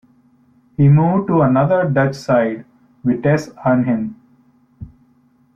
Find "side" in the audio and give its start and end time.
2.15-2.65